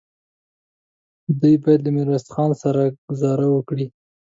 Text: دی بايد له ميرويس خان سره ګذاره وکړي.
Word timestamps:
دی 1.39 1.53
بايد 1.63 1.79
له 1.85 1.89
ميرويس 1.95 2.25
خان 2.33 2.51
سره 2.63 2.81
ګذاره 3.09 3.47
وکړي. 3.51 3.85